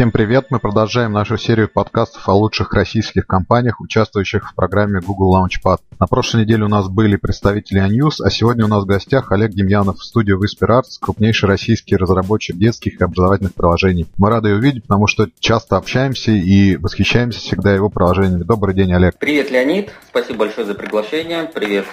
[0.00, 0.46] Всем привет!
[0.48, 5.76] Мы продолжаем нашу серию подкастов о лучших российских компаниях, участвующих в программе Google Launchpad.
[5.98, 9.50] На прошлой неделе у нас были представители iNews, а сегодня у нас в гостях Олег
[9.50, 14.06] Демьянов в студии Whisper Arts, крупнейший российский разработчик детских и образовательных приложений.
[14.16, 18.44] Мы рады его видеть, потому что часто общаемся и восхищаемся всегда его приложениями.
[18.44, 19.18] Добрый день, Олег.
[19.18, 19.90] Привет, Леонид.
[20.08, 21.44] Спасибо большое за приглашение.
[21.44, 21.84] Привет,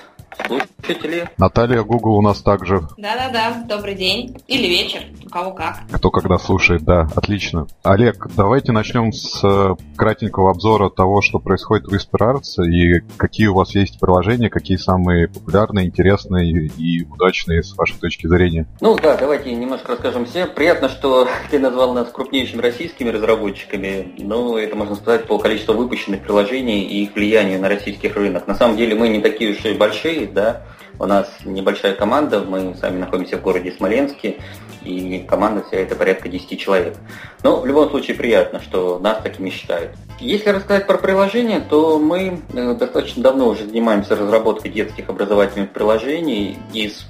[0.45, 1.29] слушатели.
[1.37, 2.81] Наталья Google у нас также.
[2.97, 4.37] Да-да-да, добрый день.
[4.47, 5.79] Или вечер, у кого как.
[5.91, 7.67] Кто когда слушает, да, отлично.
[7.83, 13.47] Олег, давайте начнем с э, кратенького обзора того, что происходит в Whisper Arts и какие
[13.47, 18.67] у вас есть приложения, какие самые популярные, интересные и удачные с вашей точки зрения.
[18.81, 20.45] Ну да, давайте немножко расскажем все.
[20.45, 24.13] Приятно, что ты назвал нас крупнейшими российскими разработчиками.
[24.17, 28.47] Ну, это можно сказать по количеству выпущенных приложений и их влиянию на российский рынок.
[28.47, 30.63] На самом деле мы не такие уж и большие, да.
[30.99, 34.37] У нас небольшая команда, мы сами находимся в городе Смоленске,
[34.83, 36.95] и команда вся это порядка 10 человек.
[37.43, 39.91] Но в любом случае приятно, что нас такими считают.
[40.19, 46.57] Если рассказать про приложение, то мы э, достаточно давно уже занимаемся разработкой детских образовательных приложений
[46.73, 47.05] из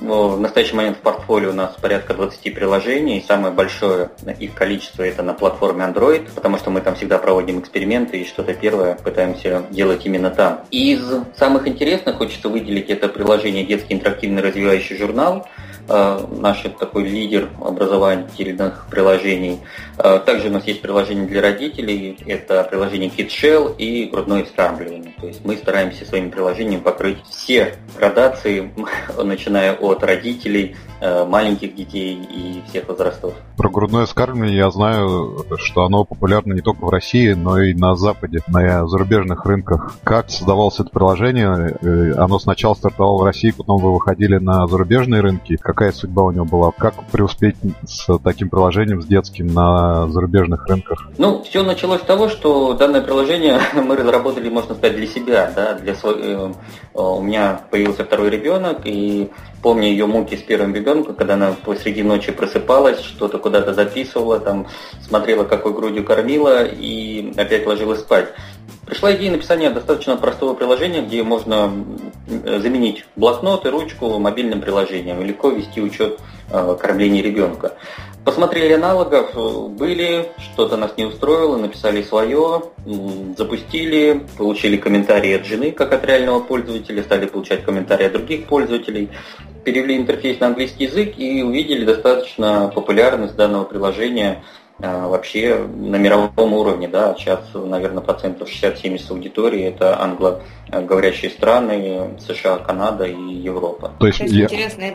[0.00, 3.24] ну, в настоящий момент в портфолио у нас порядка 20 приложений.
[3.26, 8.18] Самое большое их количество это на платформе Android, потому что мы там всегда проводим эксперименты
[8.18, 10.62] и что-то первое пытаемся делать именно там.
[10.70, 11.00] Из
[11.36, 15.48] самых интересных хочется выделить это приложение «Детский интерактивный развивающий журнал»,
[15.88, 19.60] наш такой лидер образовательных приложений.
[19.98, 25.14] Э, также у нас есть приложение для родителей, это приложение KidShell и грудное вскармливание.
[25.20, 28.72] То есть мы стараемся своими приложениями покрыть все градации,
[29.22, 33.34] начиная от родителей, э, маленьких детей и всех возрастов.
[33.56, 37.96] Про грудное вскармливание я знаю, что оно популярно не только в России, но и на
[37.96, 39.94] Западе, на зарубежных рынках.
[40.04, 42.14] Как создавалось это приложение?
[42.16, 45.56] Оно сначала стартовало в России, потом вы выходили на зарубежные рынки.
[45.56, 46.72] Как какая судьба у него была?
[46.72, 51.06] Как преуспеть с таким приложением, с детским, на зарубежных рынках?
[51.18, 55.52] Ну, все началось с того, что данное приложение мы разработали, можно сказать, для себя.
[55.54, 56.14] Да, для свой...
[56.18, 56.52] Э,
[56.94, 59.30] у меня появился второй ребенок, и
[59.62, 64.68] помню ее муки с первым ребенком, когда она посреди ночи просыпалась, что-то куда-то записывала, там
[65.06, 68.32] смотрела, какой грудью кормила, и опять ложилась спать.
[68.86, 71.72] Пришла идея написания достаточно простого приложения, где можно
[72.28, 76.20] заменить блокнот и ручку мобильным приложением легко вести учет
[76.52, 77.72] э, кормления ребенка.
[78.24, 79.34] Посмотрели аналогов,
[79.72, 82.62] были, что-то нас не устроило, написали свое,
[83.36, 89.10] запустили, получили комментарии от жены, как от реального пользователя, стали получать комментарии от других пользователей,
[89.64, 94.44] перевели интерфейс на английский язык и увидели достаточно популярность данного приложения–
[94.78, 103.04] вообще на мировом уровне, да, сейчас, наверное, процентов 60-70 аудитории это англоговорящие страны, США, Канада
[103.04, 103.92] и Европа.
[103.98, 104.44] То есть, я...
[104.44, 104.92] интересно, я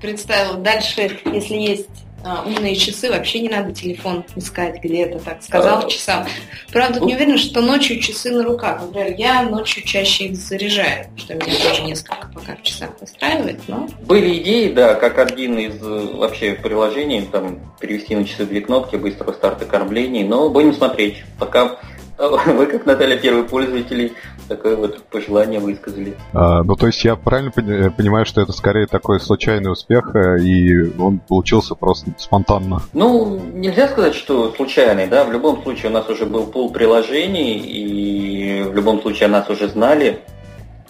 [0.00, 5.86] представила, дальше, если есть а, умные часы, вообще не надо телефон искать где-то, так сказал
[5.86, 6.26] а, часам.
[6.72, 8.82] Правда, не уверена, что ночью часы на руках.
[8.82, 13.88] Например, я ночью чаще их заряжаю, что меня тоже несколько пока в часах устраивает, но...
[14.00, 18.96] Были идеи, да, как один из э, вообще приложений, там, перевести на часы две кнопки,
[18.96, 21.22] быстрого старта кормлений, но будем смотреть.
[21.38, 21.78] Пока
[22.18, 24.12] вы, как Наталья, первый пользователь,
[24.48, 26.16] такое вот пожелание высказали.
[26.32, 30.40] А, ну, то есть я правильно э, понимаю, что это скорее такой случайный успех, э,
[30.40, 32.82] и он получился просто спонтанно?
[32.92, 35.24] Ну, нельзя сказать, что случайный, да.
[35.24, 39.50] В любом случае у нас уже был пул приложений, и в любом случае о нас
[39.50, 40.20] уже знали.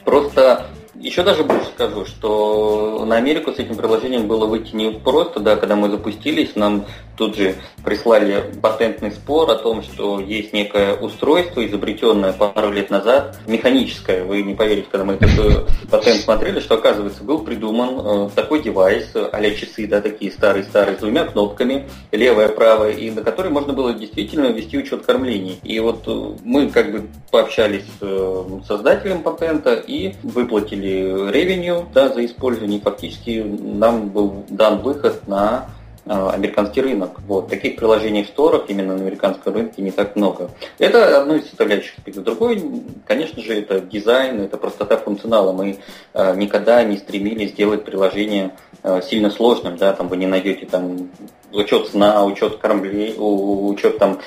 [0.04, 0.66] Просто
[1.00, 5.56] еще даже больше скажу, что на Америку с этим приложением было выйти не просто, да,
[5.56, 6.86] когда мы запустились, нам
[7.16, 13.38] тут же прислали патентный спор о том, что есть некое устройство, изобретенное пару лет назад,
[13.46, 18.62] механическое, вы не поверите, когда мы этот патент смотрели, что оказывается был придуман э, такой
[18.62, 23.72] девайс, а часы, да, такие старые-старые, с двумя кнопками, левая, правая, и на который можно
[23.72, 25.58] было действительно вести учет кормлений.
[25.62, 31.86] И вот э, мы как бы пообщались с э, создателем патента и выплатили или ревеню
[31.92, 35.68] да, за использование, фактически нам был дан выход на
[36.04, 37.21] а, американский рынок.
[37.27, 37.48] Вот.
[37.48, 40.50] Таких приложений в сторах именно на американском рынке не так много.
[40.78, 42.24] Это одно из составляющих аспектов.
[42.24, 42.62] Другой,
[43.04, 45.53] конечно же, это дизайн, это простота функционала.
[45.53, 45.78] Мы
[46.15, 48.53] э, никогда не стремились сделать приложение
[48.84, 49.77] э, сильно сложным.
[49.77, 49.92] Да?
[49.94, 51.10] Там вы не найдете там
[51.53, 54.21] учет сна, учет кормлей, учет там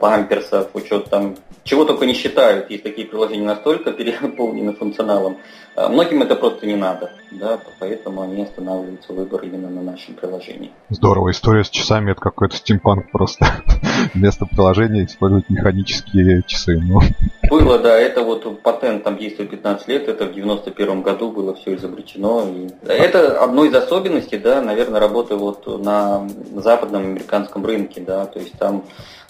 [0.00, 2.70] памперсов, учет там чего только не считают.
[2.70, 5.38] Есть такие приложения настолько переполнены функционалом,
[5.74, 10.70] А многим это просто не надо, да, поэтому они останавливаются выбор именно на нашем приложении.
[10.90, 13.46] Здорово, история с часами это какой-то стимпанк просто.
[14.14, 16.78] Вместо приложения использовать механические часы.
[16.80, 17.00] Ну.
[17.50, 21.74] Было, да, это вот патент там действует 15 лет, это в 91 году было все
[21.74, 22.44] изобретено.
[22.46, 28.38] И это одно из особенностей, да, наверное, работы вот на западном американском рынке, да, то
[28.38, 28.84] есть там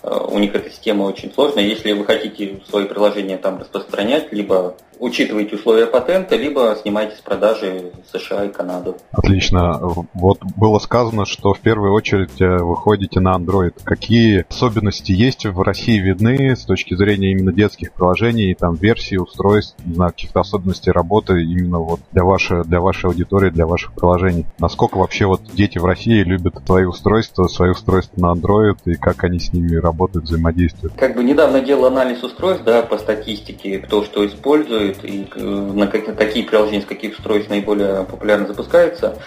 [0.05, 1.65] у них эта система очень сложная.
[1.65, 7.93] Если вы хотите свои приложения там распространять, либо учитывайте условия патента, либо снимайте с продажи
[8.13, 8.97] США и Канаду.
[9.13, 9.79] Отлично.
[10.15, 13.75] Вот было сказано, что в первую очередь э, вы ходите на Android.
[13.83, 19.77] Какие особенности есть в России видны с точки зрения именно детских приложений, там версий, устройств,
[19.97, 24.47] каких-то особенностей работы именно вот для вашей, для вашей аудитории, для ваших приложений?
[24.59, 29.25] Насколько вообще вот дети в России любят свои устройства, свои устройства на Android и как
[29.25, 30.95] они с ними работают, взаимодействуют?
[30.97, 35.87] Как бы недавно делал анализ устройств, да, по статистике, кто что использует, и э, на
[35.87, 39.19] какие приложения с каких устройств наиболее популярно запускаются.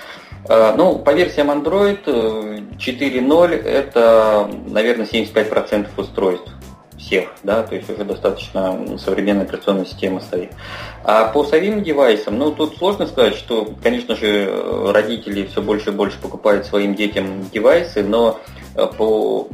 [0.49, 2.05] А, ну, по версиям Android
[2.77, 6.51] 4.0 э, это, наверное, 75% устройств
[6.97, 10.51] всех, да, то есть уже достаточно современная операционная система стоит.
[11.03, 15.93] А по самим девайсам, ну, тут сложно сказать, что, конечно же, родители все больше и
[15.93, 18.39] больше покупают своим детям девайсы, но
[18.75, 19.47] э, по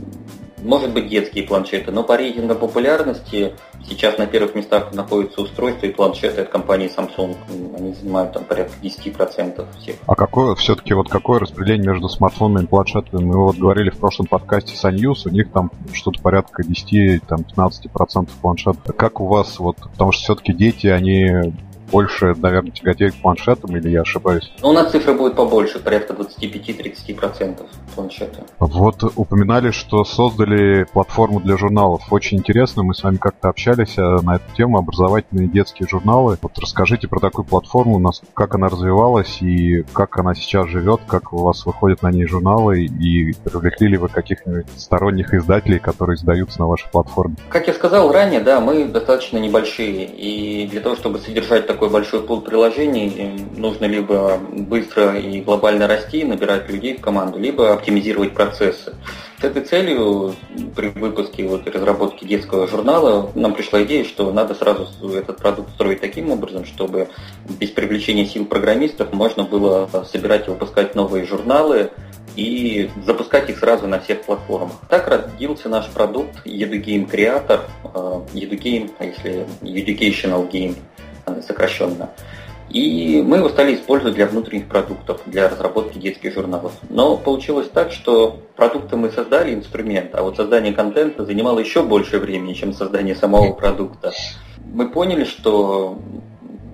[0.64, 3.54] может быть детские планшеты, но по рейтингам популярности
[3.88, 7.36] сейчас на первых местах находятся устройства и планшеты от компании Samsung.
[7.78, 9.96] Они занимают там порядка 10% всех.
[10.08, 13.24] А какое все-таки вот какое распределение между смартфонами и планшетами?
[13.24, 18.96] Мы вот говорили в прошлом подкасте с Unnews, у них там что-то порядка 10-15% планшетов.
[18.96, 21.54] Как у вас вот, потому что все-таки дети, они
[21.94, 24.52] больше, наверное, тяготеет к планшетам, или я ошибаюсь?
[24.62, 27.62] Ну, у нас цифра будет побольше, порядка 25-30%
[27.94, 28.44] планшета.
[28.58, 32.12] Вот упоминали, что создали платформу для журналов.
[32.12, 36.40] Очень интересно, мы с вами как-то общались э, на эту тему, образовательные детские журналы.
[36.42, 38.02] Вот расскажите про такую платформу,
[38.34, 42.86] как она развивалась и как она сейчас живет, как у вас выходят на ней журналы
[42.86, 47.36] и привлекли ли вы каких-нибудь сторонних издателей, которые издаются на вашей платформе?
[47.50, 51.90] Как я сказал ранее, да, мы достаточно небольшие, и для того, чтобы содержать такой такой
[51.90, 58.34] большой пул приложений, нужно либо быстро и глобально расти, набирать людей в команду, либо оптимизировать
[58.34, 58.96] процессы.
[59.42, 60.34] С этой целью
[60.78, 66.00] при выпуске вот, разработки детского журнала нам пришла идея, что надо сразу этот продукт строить
[66.00, 67.10] таким образом, чтобы
[67.60, 71.92] без привлечения сил программистов можно было собирать и выпускать новые журналы,
[72.36, 74.78] и запускать их сразу на всех платформах.
[74.90, 80.76] Так родился наш продукт EduGame Creator, э, EduGame, а если Educational Game
[81.46, 82.10] сокращенно.
[82.70, 86.72] И мы его стали использовать для внутренних продуктов, для разработки детских журналов.
[86.90, 92.18] Но получилось так, что продукты мы создали, инструмент, а вот создание контента занимало еще больше
[92.18, 94.12] времени, чем создание самого продукта.
[94.74, 96.00] Мы поняли, что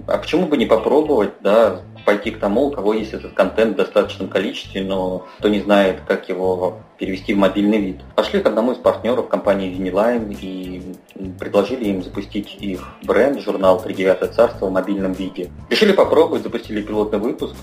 [0.07, 3.77] а почему бы не попробовать, да, пойти к тому, у кого есть этот контент в
[3.77, 7.97] достаточном количестве, но кто не знает, как его перевести в мобильный вид.
[8.15, 10.81] Пошли к одному из партнеров компании Uniline и
[11.39, 15.51] предложили им запустить их бренд, журнал «Тридевятое царство» в мобильном виде.
[15.69, 17.55] Решили попробовать, запустили пилотный выпуск,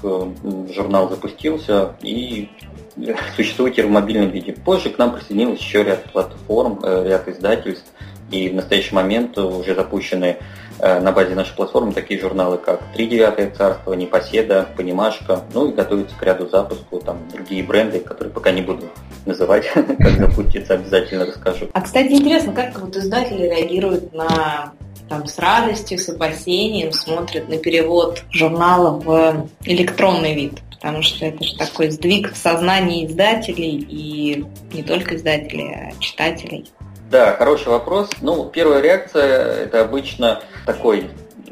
[0.72, 2.48] журнал запустился и
[3.34, 4.52] существует теперь в мобильном виде.
[4.52, 7.90] Позже к нам присоединилось еще ряд платформ, э, ряд издательств,
[8.30, 10.36] и в настоящий момент уже запущены
[10.78, 15.72] Э, на базе нашей платформы такие журналы, как «Три девятое царство», «Непоседа», «Понимашка», ну и
[15.72, 18.90] готовятся к ряду запуску, там другие бренды, которые пока не буду
[19.24, 21.68] называть, как запустится, обязательно расскажу.
[21.72, 24.72] А, кстати, интересно, как вот издатели реагируют на
[25.08, 31.42] там с радостью, с опасением смотрят на перевод журнала в электронный вид потому что это
[31.42, 36.66] же такой сдвиг в сознании издателей и не только издателей, а читателей.
[37.10, 38.10] Да, хороший вопрос.
[38.20, 41.08] Ну, первая реакция это обычно такой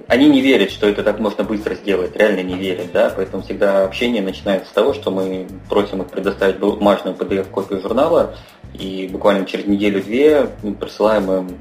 [0.07, 3.85] они не верят, что это так можно быстро сделать, реально не верят, да, поэтому всегда
[3.85, 8.35] общение начинается с того, что мы просим их предоставить бумажную PDF-копию журнала,
[8.75, 11.59] и буквально через неделю-две присылаем им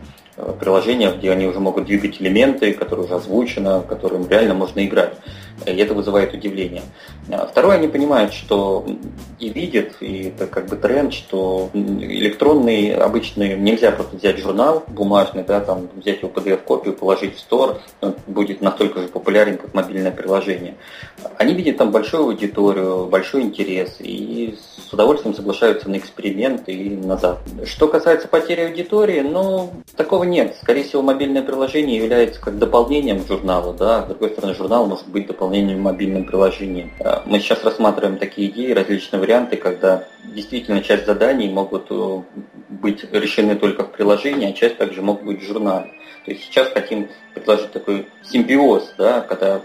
[0.59, 5.13] приложения, где они уже могут двигать элементы, которые уже озвучено, которым реально можно играть.
[5.65, 6.81] И это вызывает удивление.
[7.29, 8.85] А второе, они понимают, что
[9.39, 15.43] и видят, и это как бы тренд, что электронный, обычный, нельзя просто взять журнал бумажный,
[15.43, 17.79] да, там, взять его PDF-копию, положить в стор,
[18.25, 20.75] будет настолько же популярен, как мобильное приложение.
[21.37, 24.57] Они видят там большую аудиторию, большой интерес, и
[24.93, 27.39] с удовольствием соглашаются на эксперимент и назад.
[27.65, 30.55] Что касается потери аудитории, ну, такого такого нет.
[30.61, 35.07] Скорее всего, мобильное приложение является как дополнением к журналу, да, с другой стороны, журнал может
[35.07, 36.91] быть дополнением мобильным приложением.
[36.99, 42.21] А, мы сейчас рассматриваем такие идеи, различные варианты, когда действительно часть заданий могут э,
[42.69, 45.89] быть решены только в приложении, а часть также могут быть в журнале.
[46.25, 49.61] То есть сейчас хотим предложить такой симбиоз, да, когда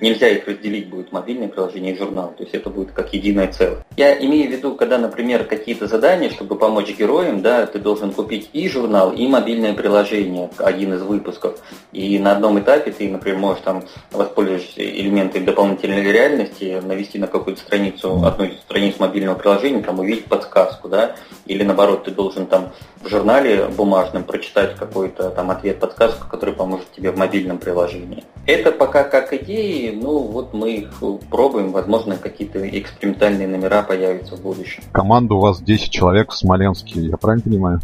[0.00, 3.84] нельзя их разделить будет мобильное приложение и журнал, то есть это будет как единое целое.
[3.96, 8.50] Я имею в виду, когда, например, какие-то задания, чтобы помочь героям, да, ты должен купить
[8.52, 11.60] и журнал, и мобильное приложение, один из выпусков.
[11.92, 17.60] И на одном этапе ты, например, можешь там воспользоваться элементами дополнительной реальности, навести на какую-то
[17.60, 22.72] страницу, одну страницу мобильного приложения, там увидеть подсказку, да, или наоборот, ты должен там
[23.02, 28.24] в журнале бумажном прочитать какой-то там ответ, подсказку, который поможет тебе в мобильном приложении.
[28.46, 34.42] Это пока как идеи, ну вот мы их пробуем, возможно, какие-то экспериментальные номера появятся в
[34.42, 34.82] будущем.
[34.92, 37.80] Команда у вас 10 человек в Смоленске, я правильно понимаю?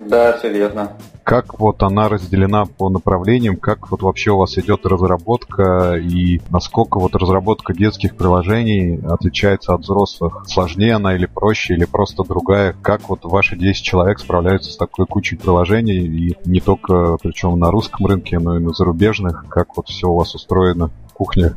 [0.00, 0.92] Да, все верно.
[1.24, 6.98] Как вот она разделена по направлениям, как вот вообще у вас идет разработка и насколько
[6.98, 10.44] вот разработка детских приложений отличается от взрослых?
[10.48, 12.74] Сложнее она или проще, или просто другая?
[12.82, 17.70] Как вот ваши 10 человек справляются с такой кучей приложений и не только причем на
[17.70, 19.46] русском рынке, но и на зарубежных?
[19.48, 20.90] Как вот все у вас устроено?
[21.12, 21.54] Кухня.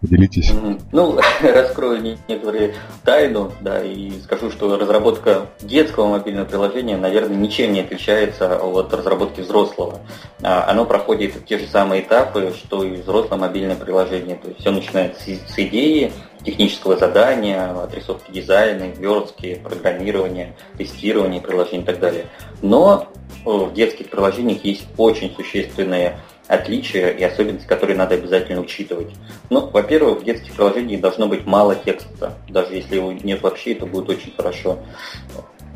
[0.00, 0.52] Поделитесь.
[0.90, 7.80] Ну, раскрою некоторые тайну, да, и скажу, что разработка детского мобильного приложения, наверное, ничем не
[7.80, 10.00] отличается от разработки взрослого.
[10.42, 14.34] А, оно проходит те же самые этапы, что и взрослое мобильное приложение.
[14.34, 16.12] То есть все начинается с идеи,
[16.44, 22.26] технического задания, отрисовки дизайна, верстки, программирования, тестирования приложений и так далее.
[22.60, 23.08] Но
[23.44, 26.18] в детских приложениях есть очень существенные
[26.48, 29.08] отличия и особенности, которые надо обязательно учитывать.
[29.50, 32.34] Ну, во-первых, в детских приложениях должно быть мало текста.
[32.48, 34.78] Даже если его нет вообще, это будет очень хорошо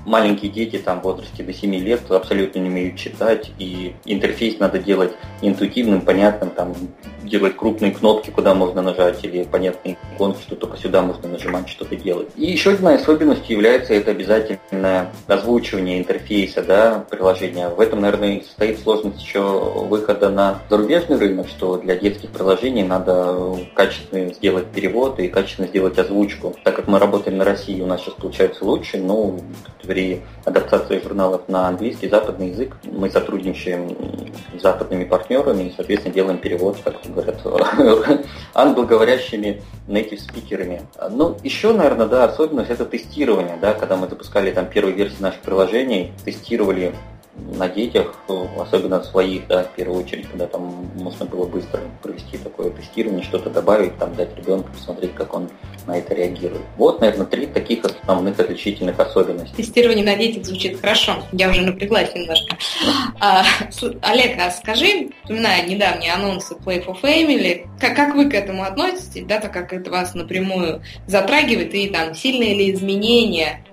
[0.07, 4.79] маленькие дети там в возрасте до 7 лет абсолютно не умеют читать, и интерфейс надо
[4.79, 6.75] делать интуитивным, понятным, там,
[7.25, 11.97] делать крупные кнопки, куда можно нажать, или понятные иконки, что только сюда можно нажимать, что-то
[11.97, 12.29] делать.
[12.37, 17.69] И еще одна особенность является это обязательное озвучивание интерфейса да, приложения.
[17.69, 23.57] В этом, наверное, состоит сложность еще выхода на зарубежный рынок, что для детских приложений надо
[23.75, 26.55] качественно сделать перевод и качественно сделать озвучку.
[26.63, 29.37] Так как мы работаем на России, у нас сейчас получается лучше, но
[29.87, 32.77] при адаптации журналов на английский, западный язык.
[32.85, 33.97] Мы сотрудничаем
[34.59, 37.41] с западными партнерами и, соответственно, делаем перевод, как говорят,
[38.55, 40.83] англоговорящими native спикерами.
[41.11, 45.41] Ну, еще, наверное, да, особенность это тестирование, да, когда мы запускали там первые версии наших
[45.41, 46.93] приложений, тестировали
[47.37, 48.15] на детях,
[48.59, 53.51] особенно своих, да, в первую очередь, когда там можно было быстро провести такое тестирование, что-то
[53.51, 55.49] добавить, там дать ребенку посмотреть, как он
[55.87, 56.63] на это реагирует.
[56.77, 59.57] Вот, наверное, три таких основных отличительных особенностей.
[59.57, 61.23] Тестирование на детях звучит хорошо.
[61.33, 62.57] Я уже напряглась немножко.
[63.21, 63.45] А,
[64.03, 69.25] Олег, а скажи, вспоминая недавние анонсы Play for Family, как, как вы к этому относитесь,
[69.27, 73.65] да, так как это вас напрямую затрагивает, и там сильные ли изменения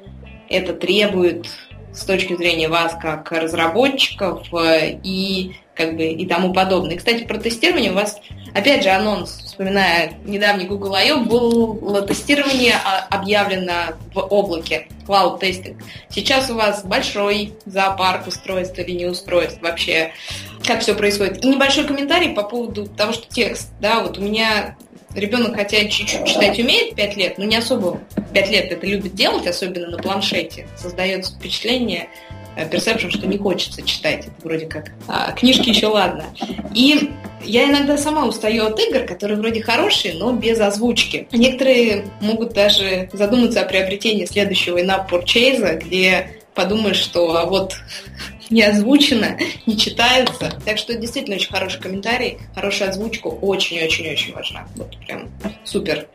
[0.50, 1.48] это требует
[1.94, 6.98] с точки зрения вас как разработчиков э, и как бы и тому подобное.
[6.98, 8.20] Кстати, про тестирование у вас,
[8.54, 15.82] опять же, анонс, вспоминая недавний Google I.O., было тестирование а, объявлено в облаке, cloud testing.
[16.10, 20.12] Сейчас у вас большой зоопарк устройств или не устройств вообще,
[20.66, 21.44] как все происходит.
[21.44, 24.76] И небольшой комментарий по поводу того, что текст, да, вот у меня
[25.16, 28.00] ребенок хотя чуть-чуть читать умеет 5 лет, но не особо
[28.34, 30.68] 5 лет это любит делать, особенно на планшете.
[30.78, 32.10] Создается впечатление,
[32.72, 34.26] персепшн, что не хочется читать.
[34.26, 36.26] Это вроде как а, книжки еще ладно.
[36.74, 37.12] И
[37.44, 41.28] я иногда сама устаю от игр, которые вроде хорошие, но без озвучки.
[41.32, 47.74] Некоторые могут даже задуматься о приобретении следующего purchase, где подумаешь, что а вот
[48.54, 50.54] не озвучено, не читается.
[50.64, 54.68] Так что действительно очень хороший комментарий, хорошая озвучка очень-очень-очень важна.
[54.76, 55.30] Вот прям
[55.64, 56.08] супер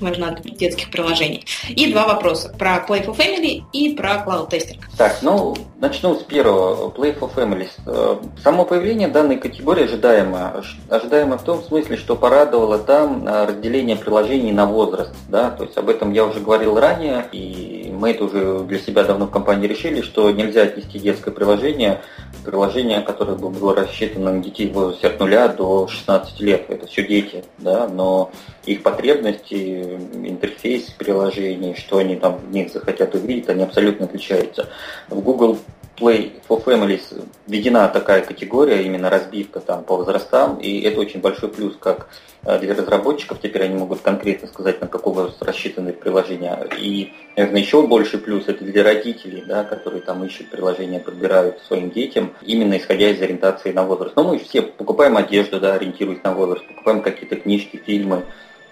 [0.00, 1.44] важна для детских приложений.
[1.68, 4.80] И два вопроса про Play for Family и про Cloud Testing.
[4.96, 6.90] Так, ну, начну с первого.
[6.90, 7.68] Play for Family.
[7.86, 10.62] Э, само появление данной категории ожидаемо.
[10.88, 15.12] Ожидаемо в том смысле, что порадовало там э, разделение приложений на возраст.
[15.28, 15.50] Да?
[15.50, 19.26] То есть об этом я уже говорил ранее, и мы это уже для себя давно
[19.26, 22.00] в компании решили, что нельзя отнести детское приложение,
[22.44, 26.66] приложение, которое бы было рассчитано на детей в возрасте от 0 до 16 лет.
[26.68, 28.30] Это все дети, да, но
[28.64, 29.54] их потребности,
[29.94, 34.68] интерфейс приложений, что они там в них захотят увидеть, они абсолютно отличаются.
[35.08, 35.58] В Google
[35.96, 41.48] Play for Families введена такая категория, именно разбивка там по возрастам, и это очень большой
[41.48, 42.08] плюс как
[42.44, 46.68] э, для разработчиков, теперь они могут конкретно сказать, на возраст рассчитаны приложения.
[46.78, 51.90] И, наверное, еще больший плюс это для родителей, да, которые там ищут приложения, подбирают своим
[51.90, 54.14] детям, именно исходя из ориентации на возраст.
[54.16, 58.24] Но мы все покупаем одежду, да, ориентируясь на возраст, покупаем какие-то книжки, фильмы,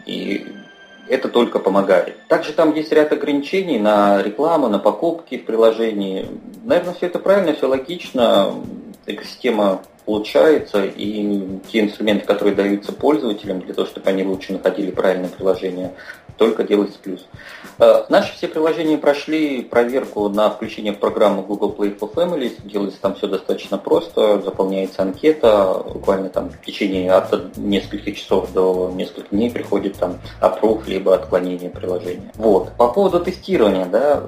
[0.04, 0.46] и
[1.08, 2.16] это только помогает.
[2.28, 6.26] Также там есть ряд ограничений на рекламу, на покупки в приложении.
[6.64, 8.54] Наверное, все это правильно, все логично.
[9.06, 15.28] Экосистема улучшается, и те инструменты, которые даются пользователям для того, чтобы они лучше находили правильное
[15.28, 15.94] приложение,
[16.36, 17.26] только делается плюс.
[17.78, 22.54] Э, наши все приложения прошли проверку на включение в программу Google Play for Families.
[22.64, 24.40] Делается там все достаточно просто.
[24.42, 25.84] Заполняется анкета.
[25.92, 31.70] Буквально там в течение от нескольких часов до нескольких дней приходит там approve либо отклонение
[31.70, 32.32] приложения.
[32.34, 32.72] Вот.
[32.76, 34.22] По поводу тестирования, да,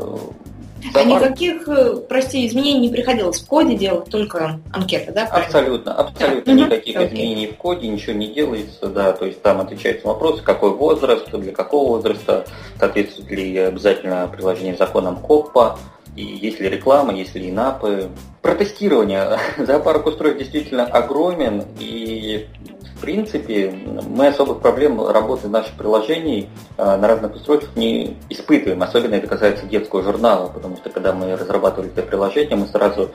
[0.95, 5.27] а никаких, э, прости, изменений не приходилось в коде делать, только анкета, да?
[5.27, 5.47] Правильно?
[5.47, 6.65] Абсолютно, абсолютно да.
[6.65, 7.09] никаких okay.
[7.09, 11.53] изменений в коде, ничего не делается, да, то есть там отвечается вопрос, какой возраст, для
[11.53, 12.47] какого возраста,
[12.79, 15.79] соответствует ли обязательно приложение законам КОПа,
[16.17, 18.09] и есть ли реклама, есть ли инапы.
[18.41, 19.39] Про тестирование.
[19.59, 22.47] Зоопарк устройств действительно огромен, и
[22.97, 23.75] в принципе,
[24.09, 26.49] мы особых проблем работы наших приложений
[26.79, 28.83] э, на разных устройствах не испытываем.
[28.83, 33.11] Особенно это касается детского журнала, потому что когда мы разрабатывали это приложение, мы сразу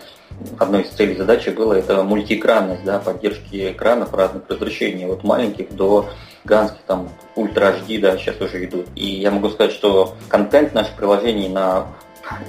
[0.60, 6.10] одной из целей задачи было это мультиэкранность, да, поддержки экранов разных разрешений, от маленьких до
[6.44, 8.88] гигантских, там, Ультра HD, да, сейчас уже идут.
[8.96, 11.88] И я могу сказать, что контент наших приложений на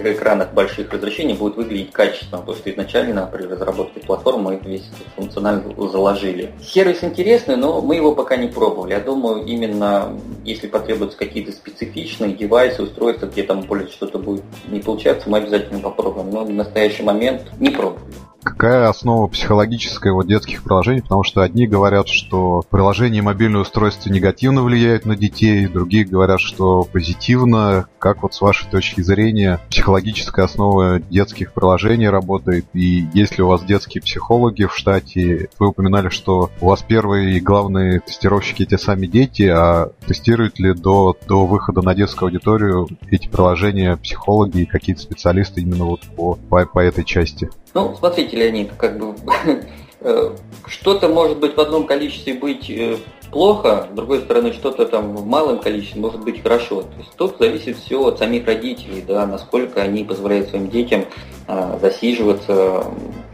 [0.00, 5.62] экранах больших разрешений будет выглядеть качественно, потому что изначально при разработке платформы мы весь функционал
[5.90, 6.52] заложили.
[6.62, 8.92] Сервис интересный, но мы его пока не пробовали.
[8.92, 14.80] Я думаю, именно если потребуются какие-то специфичные девайсы, устройства, где там более что-то будет не
[14.80, 16.30] получаться, мы обязательно попробуем.
[16.30, 18.12] Но в настоящий момент не пробовали
[18.42, 24.10] какая основа психологическая вот детских приложений, потому что одни говорят, что приложение и мобильное устройство
[24.10, 27.86] негативно влияют на детей, другие говорят, что позитивно.
[27.98, 32.66] Как вот с вашей точки зрения психологическая основа детских приложений работает?
[32.74, 35.48] И есть ли у вас детские психологи в штате?
[35.58, 40.74] Вы упоминали, что у вас первые и главные тестировщики те сами дети, а тестируют ли
[40.74, 46.34] до, до выхода на детскую аудиторию эти приложения психологи и какие-то специалисты именно вот по,
[46.34, 47.48] по, по этой части?
[47.72, 49.14] Ну, смотрите, Леонид, как бы
[50.00, 50.30] э,
[50.66, 52.98] что-то может быть в одном количестве быть э,
[53.32, 56.82] плохо, с другой стороны, что-то там в малом количестве может быть хорошо.
[56.82, 61.06] То есть тут зависит все от самих родителей, да, насколько они позволяют своим детям
[61.48, 62.84] а, засиживаться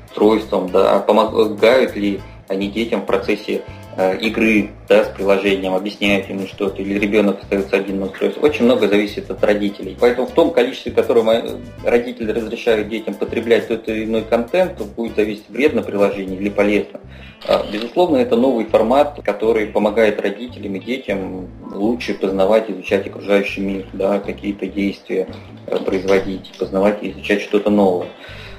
[0.08, 6.46] устройством, да, помогают ли они детям в процессе Э, игры да, с приложением, объясняют ему
[6.46, 8.42] что-то, или ребенок остается один на устройстве.
[8.42, 9.96] Очень много зависит от родителей.
[9.98, 15.48] Поэтому в том количестве, которое родители разрешают детям потреблять тот или иной контент, будет зависеть
[15.48, 17.00] вредно приложение или полезно.
[17.46, 23.86] А, безусловно, это новый формат, который помогает родителям и детям лучше познавать, изучать окружающий мир,
[23.92, 25.28] да, какие-то действия
[25.66, 28.08] э, производить, познавать и изучать что-то новое.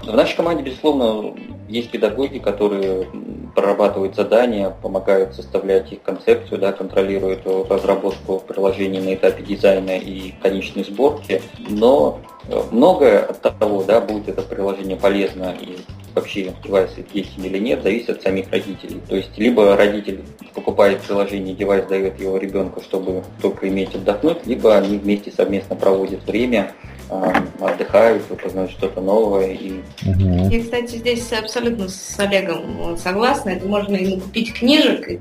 [0.02, 1.36] В нашей команде, безусловно,
[1.68, 3.08] есть педагоги, которые
[3.56, 10.84] прорабатывают задания, помогают составлять их концепцию, да, контролируют разработку приложений на этапе дизайна и конечной
[10.84, 11.42] сборки.
[11.70, 15.78] Но э, многое от того, да, будет это приложение полезно и
[16.16, 19.02] вообще девайс есть или нет, зависит от самих родителей.
[19.08, 24.76] То есть либо родитель покупает приложение, девайс дает его ребенку, чтобы только иметь отдохнуть, либо
[24.76, 26.72] они вместе совместно проводят время,
[27.10, 29.54] отдыхают, познают что-то новое.
[29.54, 29.82] И...
[30.04, 33.50] Я, кстати, здесь абсолютно с Олегом согласна.
[33.50, 35.20] Это можно и накупить книжек, и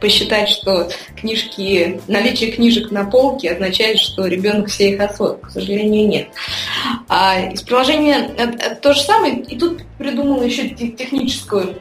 [0.00, 5.36] посчитать, что книжки, наличие книжек на полке означает, что ребенок все их освоил.
[5.36, 6.28] К сожалению, нет.
[7.08, 8.30] А из приложения
[8.80, 11.76] то же самое, и тут придумала еще техническую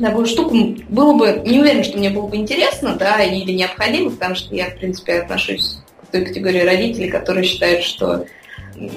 [0.00, 0.56] такую штуку
[0.88, 4.70] было бы, не уверен, что мне было бы интересно, да, или необходимо, потому что я,
[4.70, 8.24] в принципе, отношусь к той категории родителей, которые считают, что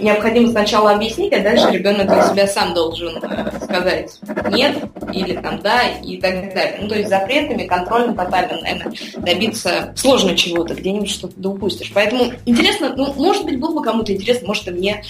[0.01, 3.21] необходимо сначала объяснить, а дальше ребенок для себя сам должен
[3.61, 4.19] сказать
[4.51, 4.77] нет
[5.13, 6.77] или там да и так далее.
[6.81, 11.91] Ну, то есть запретами, контролем тотальным, наверное, добиться сложно чего-то, где-нибудь что-то да упустишь.
[11.93, 15.03] Поэтому интересно, ну, может быть, было бы кому-то интересно, может, и мне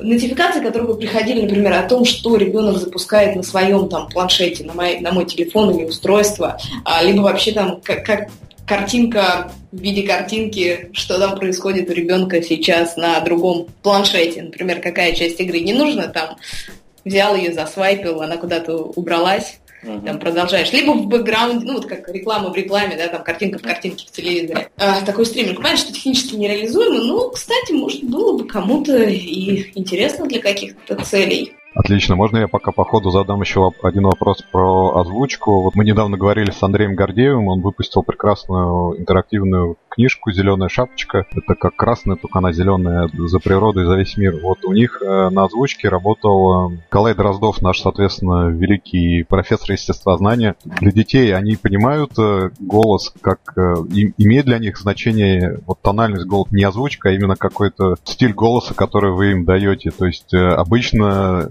[0.00, 4.72] нотификации, которые бы приходили, например, о том, что ребенок запускает на своем там планшете, на
[4.74, 8.28] мой, на мой телефон или устройство, а, либо вообще там как, как
[8.68, 14.42] картинка в виде картинки, что там происходит у ребенка сейчас на другом планшете.
[14.42, 16.36] Например, какая часть игры не нужна, там
[17.04, 20.04] взял ее, засвайпил, она куда-то убралась, uh-huh.
[20.04, 20.72] там продолжаешь.
[20.72, 24.12] Либо в бэкграунде, ну вот как реклама в рекламе, да, там картинка в картинке в
[24.12, 24.68] телевизоре.
[24.76, 25.56] А, такой стриминг.
[25.56, 31.54] Понимаешь, что технически нереализуемо, но, кстати, может, было бы кому-то и интересно для каких-то целей.
[31.74, 32.16] Отлично.
[32.16, 35.62] Можно я пока по ходу задам еще один вопрос про озвучку?
[35.62, 41.26] Вот мы недавно говорили с Андреем Гордеевым, он выпустил прекрасную интерактивную книжку «Зеленая шапочка».
[41.30, 44.38] Это как красная, только она зеленая за природой, за весь мир.
[44.42, 50.54] Вот у них э, на озвучке работал э, Калай Дроздов, наш, соответственно, великий профессор естествознания.
[50.64, 56.62] Для детей они понимают э, голос, как имеет для них значение вот тональность голоса, не
[56.62, 59.90] озвучка, а именно какой-то стиль голоса, который вы им даете.
[59.90, 61.50] То есть обычно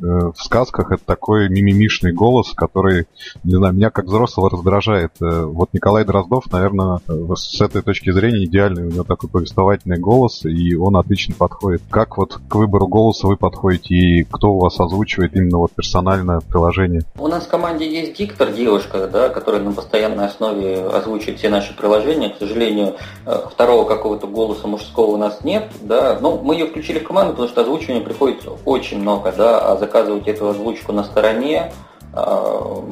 [0.00, 3.06] в сказках это такой мимимишный голос, который,
[3.44, 5.12] не знаю, меня как взрослого раздражает.
[5.20, 7.00] Вот Николай Дроздов, наверное,
[7.34, 8.86] с этой точки зрения идеальный.
[8.86, 11.82] У него такой повествовательный голос, и он отлично подходит.
[11.90, 16.40] Как вот к выбору голоса вы подходите, и кто у вас озвучивает именно вот персональное
[16.40, 17.02] приложение?
[17.18, 21.76] У нас в команде есть диктор, девушка, да, которая на постоянной основе озвучивает все наши
[21.76, 22.30] приложения.
[22.30, 27.04] К сожалению, второго какого-то голоса мужского у нас нет, да, но мы ее включили в
[27.04, 31.72] команду, потому что озвучивание приходит очень много, да, а заказывать эту озвучку на стороне,
[32.12, 32.84] а,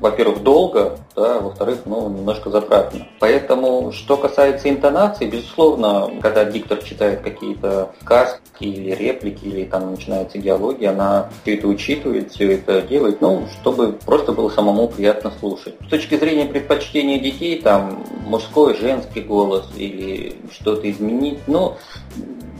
[0.00, 3.08] во-первых, долго, да, во-вторых, ну, немножко затратно.
[3.18, 10.38] Поэтому, что касается интонации, безусловно, когда диктор читает какие-то сказки или реплики, или там начинается
[10.38, 15.74] диалоги, она все это учитывает, все это делает, ну, чтобы просто было самому приятно слушать.
[15.84, 21.76] С точки зрения предпочтения детей, там, мужской, женский голос или что-то изменить, ну,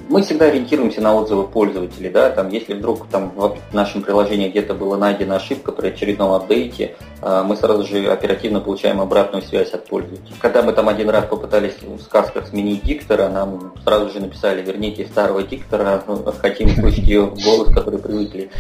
[0.09, 4.75] мы всегда ориентируемся на отзывы пользователей, да, там, если вдруг там в нашем приложении где-то
[4.75, 9.87] была найдена ошибка при очередном апдейте, а, мы сразу же оперативно получаем обратную связь от
[9.87, 10.35] пользователей.
[10.41, 15.07] Когда мы там один раз попытались в сказках сменить диктора, нам сразу же написали, верните
[15.07, 18.51] старого диктора, ну, хотим слышать ее голос, который привыкли.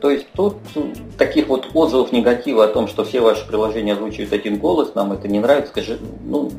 [0.00, 0.56] То есть тут
[1.16, 5.28] таких вот отзывов негатива о том, что все ваши приложения озвучивают один голос, нам это
[5.28, 6.50] не нравится, скажи, ну,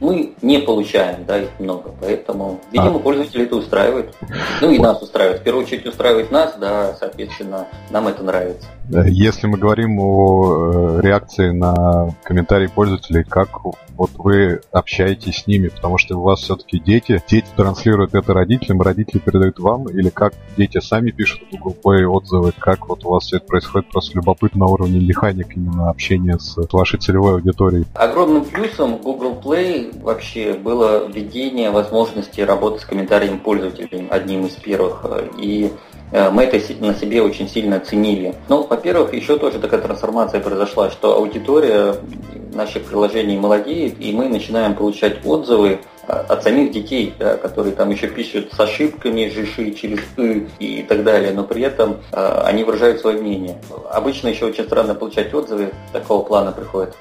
[0.00, 2.98] мы не получаем, да, их много, поэтому, видимо, а.
[3.00, 4.14] пользователи это устраивает.
[4.60, 5.40] Ну и нас устраивает.
[5.40, 8.68] В первую очередь устраивает нас, да, соответственно, нам это нравится.
[8.88, 13.60] Если мы говорим о э, реакции на комментарии пользователей, как
[14.00, 18.80] вот вы общаетесь с ними, потому что у вас все-таки дети, дети транслируют это родителям,
[18.80, 23.10] родители передают вам, или как дети сами пишут в Google Play отзывы, как вот у
[23.10, 27.86] вас все это происходит, просто любопытно на уровне механик именно общения с вашей целевой аудиторией.
[27.94, 35.04] Огромным плюсом Google Play вообще было введение возможности работы с комментариями пользователей одним из первых.
[35.38, 35.72] И
[36.12, 38.34] мы это на себе очень сильно ценили.
[38.48, 41.96] Ну, во-первых, еще тоже такая трансформация произошла, что аудитория
[42.52, 48.08] наших приложений молодеет, и мы начинаем получать отзывы от самих детей, да, которые там еще
[48.08, 53.00] пишут с ошибками, жиши через «ы» и так далее, но при этом э, они выражают
[53.00, 53.60] свое мнение.
[53.90, 56.96] Обычно еще очень странно получать отзывы такого плана приходят.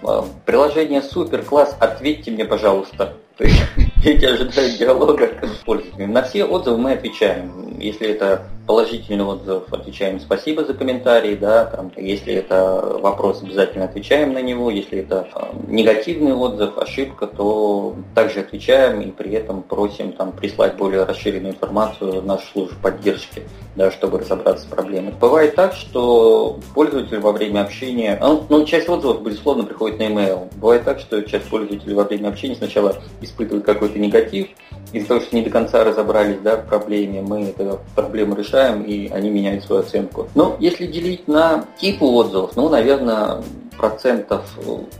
[0.45, 3.13] Приложение супер, класс, ответьте мне, пожалуйста.
[3.39, 3.63] То есть
[4.03, 6.11] дети ожидают диалога с пользователями.
[6.11, 7.79] На все отзывы мы отвечаем.
[7.79, 14.33] Если это положительный отзыв, отвечаем спасибо за комментарий, да, там, если это вопрос, обязательно отвечаем
[14.33, 20.11] на него, если это э, негативный отзыв, ошибка, то также отвечаем и при этом просим
[20.11, 23.43] там, прислать более расширенную информацию в нашу службу поддержки,
[23.79, 25.13] да, чтобы разобраться с проблемой.
[25.19, 30.49] Бывает так, что пользователь во время общения, ну, ну часть отзывов, безусловно, приходит на email.
[30.55, 34.49] Бывает так, что часть пользователей во время общения сначала испытывает какой-то негатив,
[34.91, 39.07] из-за того, что не до конца разобрались да, в проблеме, мы эту проблему решаем, и
[39.09, 40.27] они меняют свою оценку.
[40.35, 43.41] Но если делить на типы отзывов, ну, наверное,
[43.79, 44.43] процентов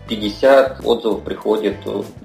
[0.07, 1.75] 50 отзывов приходит,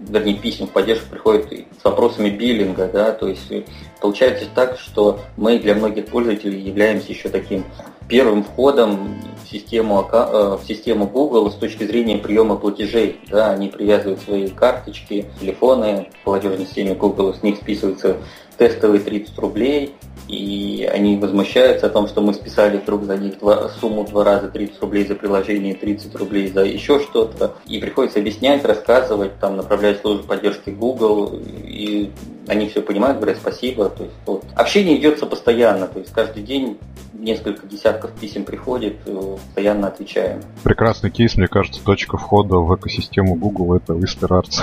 [0.08, 3.52] вернее, писем в поддержку приходит с вопросами биллинга, да, то есть
[4.00, 7.64] получается так, что мы для многих пользователей являемся еще таким
[8.08, 13.20] первым входом в систему, э, в систему Google с точки зрения приема платежей.
[13.28, 18.18] Да, они привязывают свои карточки, телефоны, платежной системе Google с них списываются
[18.56, 19.94] тестовые 30 рублей,
[20.28, 24.48] и они возмущаются о том, что мы списали вдруг за них два, сумму два раза
[24.48, 27.54] 30 рублей за приложение, 30 рублей за еще что-то.
[27.66, 32.10] И приходится объяснять, рассказывать, там, направлять службу поддержки Google, и
[32.46, 33.88] они все понимают, говорят спасибо.
[33.88, 34.44] То есть, вот.
[34.54, 36.78] Общение идется постоянно, то есть каждый день
[37.24, 40.42] несколько десятков писем приходит, э, постоянно отвечаем.
[40.62, 44.60] Прекрасный кейс, мне кажется, точка входа в экосистему Google это Whisper Arts.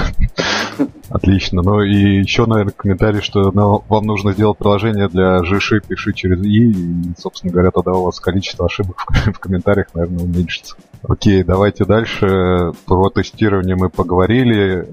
[1.09, 1.61] Отлично.
[1.61, 6.43] Ну и еще, наверное, комментарий, что ну, вам нужно сделать приложение для Жиши, пиши через
[6.43, 10.75] И, и, собственно говоря, тогда у вас количество ошибок в комментариях, наверное, уменьшится.
[11.07, 12.73] Окей, давайте дальше.
[12.85, 14.87] Про тестирование мы поговорили.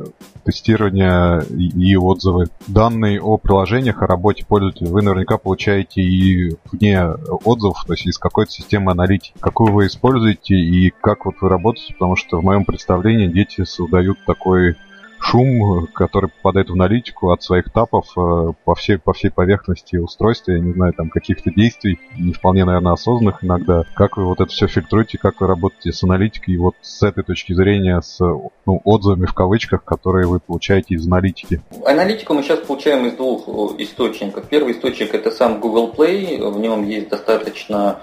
[0.44, 2.46] Тестирование и отзывы.
[2.79, 7.03] Данные о приложениях, о работе пользователя вы наверняка получаете и вне
[7.45, 9.35] отзывов, то есть из какой-то системы аналитики.
[9.41, 14.25] Какую вы используете и как вот вы работаете, потому что в моем представлении дети создают
[14.25, 14.77] такой
[15.18, 20.52] шум, который попадает в аналитику от своих тапов э, по всей, по всей поверхности устройства,
[20.52, 23.85] я не знаю, там каких-то действий, не вполне, наверное, осознанных иногда.
[23.94, 27.24] Как вы вот это все фильтруете, как вы работаете с аналитикой, и вот с этой
[27.24, 31.61] точки зрения, с ну, отзывами в кавычках, которые вы получаете из аналитики?
[31.85, 34.48] Аналитику мы сейчас получаем из двух э, источников.
[34.48, 38.00] Первый источник это сам Google Play, в нем есть достаточно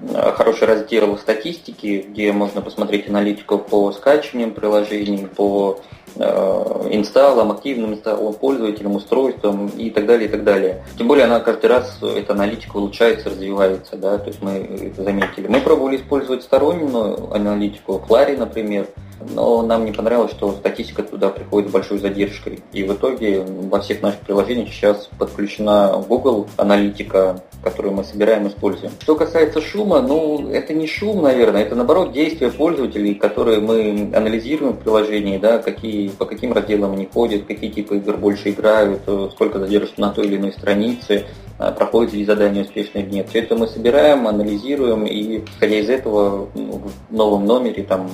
[0.00, 5.80] э, хороший раздел статистики, где можно посмотреть аналитику по скачиваниям приложений, по
[6.16, 10.84] инсталлом, активным инсталлом, пользователем, устройством и так далее, и так далее.
[10.98, 15.48] Тем более она каждый раз, эта аналитика улучшается, развивается, да, то есть мы это заметили.
[15.48, 18.88] Мы пробовали использовать стороннюю аналитику, Flurry, например,
[19.30, 22.60] но нам не понравилось, что статистика туда приходит с большой задержкой.
[22.72, 28.50] И в итоге во всех наших приложениях сейчас подключена Google аналитика, которую мы собираем и
[28.50, 28.92] используем.
[29.00, 34.74] Что касается шума, ну, это не шум, наверное, это наоборот действия пользователей, которые мы анализируем
[34.74, 39.58] в приложении, да, какие, по каким разделам они ходят, какие типы игр больше играют, сколько
[39.58, 41.24] задерживаются на той или иной странице,
[41.58, 43.28] а, проходит ли задание успешно или нет.
[43.28, 48.10] Все это мы собираем, анализируем и, исходя из этого, ну, в новом номере там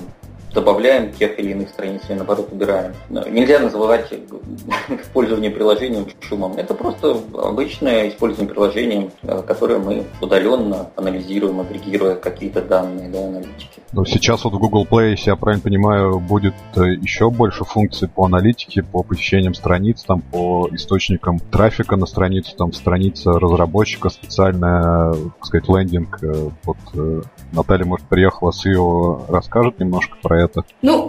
[0.52, 2.92] добавляем тех или иных страниц или наоборот убираем.
[3.08, 4.12] Нельзя называть
[5.12, 6.54] пользование приложением шумом.
[6.56, 13.82] Это просто обычное использование приложения, э, которое мы удаленно анализируем, агрегируя какие-то данные да, аналитики.
[13.92, 18.08] Но сейчас вот в Google Play, если я правильно понимаю, будет э, еще больше функций
[18.08, 25.12] по аналитике, по посещениям страниц, там, по источникам трафика на страницу, там страница разработчика, специальная,
[25.12, 26.18] так сказать, лендинг.
[26.22, 26.76] Э, вот
[27.52, 30.64] Наталья, может, приехала с ее, расскажет немножко про это?
[30.83, 31.09] Ну,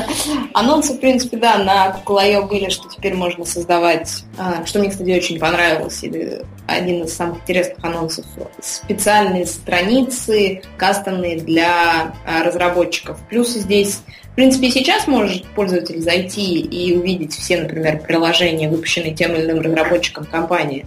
[0.54, 2.46] анонсы, в принципе, да, на I.O.
[2.46, 7.42] были, что теперь можно создавать, а, что мне, кстати, очень понравилось, или один из самых
[7.42, 8.24] интересных анонсов,
[8.60, 13.18] специальные страницы, кастомные для а, разработчиков.
[13.28, 19.34] Плюс здесь в принципе, сейчас может пользователь зайти и увидеть все, например, приложения, выпущенные тем
[19.34, 20.86] или иным разработчиком компании.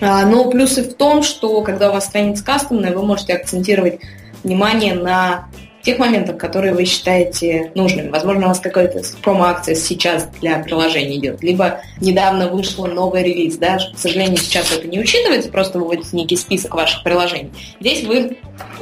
[0.00, 4.00] А, но плюсы в том, что когда у вас страница кастомная, вы можете акцентировать
[4.44, 5.48] внимание на
[5.88, 8.10] тех моментах, которые вы считаете нужными.
[8.10, 13.78] Возможно, у вас какая-то промо-акция сейчас для приложения идет, либо недавно вышел новый релиз, да,
[13.78, 17.52] к сожалению, сейчас это не учитывается, просто выводится некий список ваших приложений.
[17.80, 18.36] Здесь вы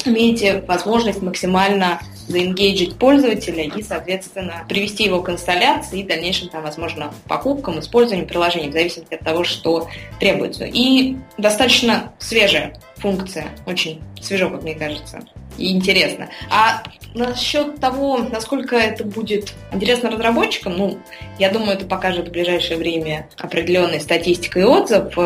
[0.05, 7.15] имеете возможность максимально заингейджить пользователя и, соответственно, привести его к инсталляции и дальнейшим, там, возможно,
[7.29, 9.87] покупкам, использованию приложения, в зависимости от того, что
[10.19, 10.65] требуется.
[10.65, 15.21] И достаточно свежая функция, очень свежо, как мне кажется,
[15.59, 16.29] интересно.
[16.51, 16.83] А
[17.15, 20.99] насчет того, насколько это будет интересно разработчикам, ну,
[21.39, 25.17] я думаю, это покажет в ближайшее время определенная статистика и отзыв.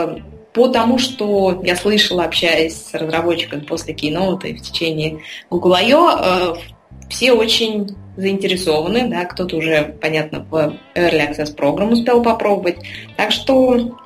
[0.53, 6.55] Потому что я слышала, общаясь с разработчиками после Keynote и в течение Google I.O., э,
[7.09, 12.79] все очень заинтересованы, да, кто-то уже, понятно, в Early Access программу успел попробовать.
[13.17, 13.97] Так что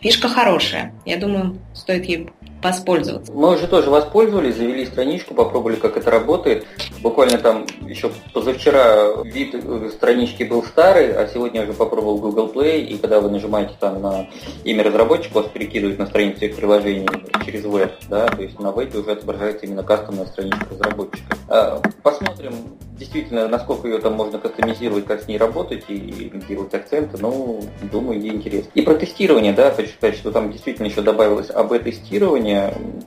[0.00, 0.92] фишка хорошая.
[1.04, 2.28] Я думаю, стоит ей
[2.62, 3.32] воспользоваться.
[3.32, 6.66] Мы уже тоже воспользовались, завели страничку, попробовали, как это работает.
[7.00, 9.54] Буквально там еще позавчера вид
[9.92, 14.00] странички был старый, а сегодня я уже попробовал Google Play, и когда вы нажимаете там
[14.00, 14.28] на
[14.64, 17.08] имя разработчика, вас перекидывает на страницу их приложений
[17.44, 21.36] через веб, да, то есть на вебе уже отображается именно кастомная страничка разработчика.
[21.48, 22.54] А, посмотрим,
[22.98, 28.20] действительно, насколько ее там можно кастомизировать, как с ней работать и делать акценты, ну, думаю,
[28.20, 28.70] ей интересно.
[28.74, 32.55] И про тестирование, да, хочу сказать, что там действительно еще добавилось АБ-тестирование,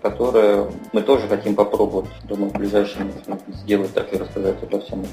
[0.02, 2.10] которое мы тоже хотим попробовать.
[2.24, 3.12] Думаю, в ближайшем
[3.48, 5.04] сделать так и рассказать обо всем.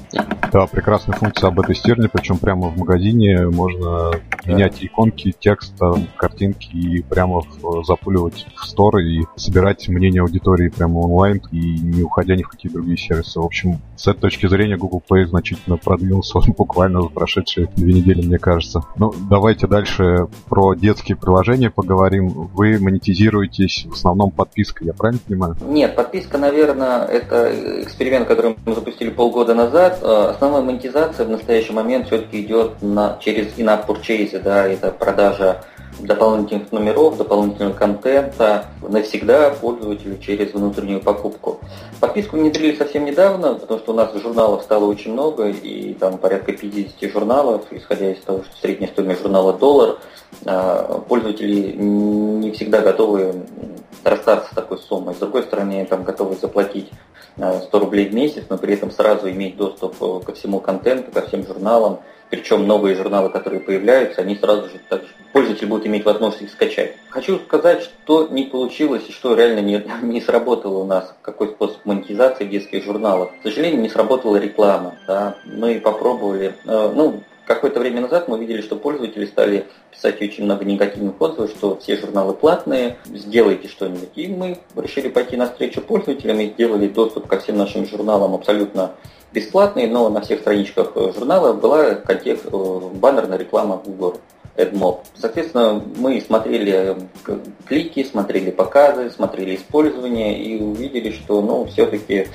[0.51, 4.19] Да, прекрасная функция АБ-тестирования, причем прямо в магазине можно да.
[4.45, 5.73] менять иконки, текст,
[6.15, 7.41] картинки и прямо
[7.83, 12.71] запуливать в стор и собирать мнение аудитории прямо онлайн и не уходя ни в какие
[12.71, 13.39] другие сервисы.
[13.39, 18.25] В общем, с этой точки зрения Google Play значительно продвинулся буквально за прошедшие две недели,
[18.25, 18.81] мне кажется.
[18.95, 22.49] Ну, давайте дальше про детские приложения поговорим.
[22.53, 25.55] Вы монетизируетесь в основном подпиской, я правильно понимаю?
[25.61, 29.99] Нет, подписка, наверное, это эксперимент, который мы запустили полгода назад.
[30.01, 35.63] Э, основная монетизация в настоящий момент все-таки идет на, через in-app purchase, да, это продажа
[35.99, 41.59] дополнительных номеров, дополнительного контента навсегда пользователю через внутреннюю покупку.
[41.99, 46.53] Подписку внедрили совсем недавно, потому что у нас журналов стало очень много, и там порядка
[46.53, 49.97] 50 журналов, исходя из того, что средняя стоимость журнала доллар,
[50.45, 53.45] а, пользователи не всегда готовы
[54.03, 55.15] расстаться с такой суммой.
[55.15, 56.91] С другой стороны, там готовы заплатить
[57.35, 61.25] 100 а, рублей в месяц, но при этом сразу иметь доступ ко всему контенту, ко
[61.27, 66.43] всем журналам, причем новые журналы, которые появляются, они сразу же так, пользователь будет иметь возможность
[66.43, 66.95] их скачать.
[67.09, 71.85] Хочу сказать, что не получилось и что реально не, не сработало у нас, какой способ
[71.85, 73.31] монетизации детских журналов.
[73.39, 74.95] К сожалению, не сработала реклама.
[75.07, 75.35] Да?
[75.45, 80.65] Мы попробовали, э, ну, какое-то время назад мы видели, что пользователи стали писать очень много
[80.65, 84.09] негативных отзывов, что все журналы платные, сделайте что-нибудь.
[84.15, 88.91] И мы решили пойти навстречу пользователям и сделали доступ ко всем нашим журналам абсолютно
[89.31, 94.17] бесплатный, но на всех страничках э, журнала была контекст, э, баннерная реклама Google
[94.55, 94.99] AdMob.
[95.15, 96.95] Соответственно, мы смотрели э,
[97.65, 102.27] клики, смотрели показы, смотрели использование и увидели, что ну, все-таки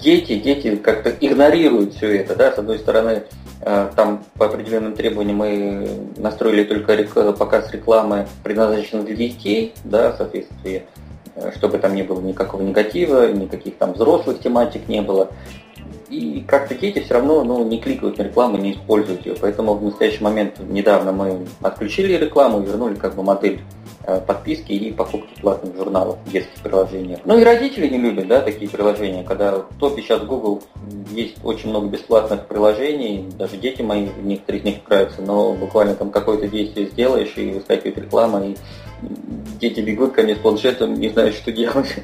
[0.00, 2.34] дети, дети как-то игнорируют все это.
[2.34, 2.52] Да?
[2.52, 3.24] С одной стороны,
[3.60, 10.16] Э, там по определенным требованиям мы настроили только показ рекламы, предназначенной для детей, да, в
[10.16, 10.84] соответствии,
[11.34, 15.30] э, чтобы там не было никакого негатива, никаких там взрослых тематик не было.
[16.10, 19.34] И как-то дети все равно ну, не кликают на рекламу, не используют ее.
[19.40, 23.60] Поэтому в настоящий момент недавно мы отключили рекламу, вернули как бы модель
[24.10, 27.20] Э, подписки и покупки платных журналов детских приложениях.
[27.26, 30.62] Ну и родители не любят да, такие приложения, когда в топе сейчас Google
[31.10, 36.10] есть очень много бесплатных приложений, даже дети мои, некоторые из них нравятся, но буквально там
[36.10, 38.56] какое-то действие сделаешь и выскакивает реклама, и
[39.60, 41.94] дети бегут ко мне с планшетом, не знают, что делать.